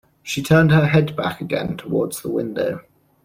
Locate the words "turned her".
0.41-0.87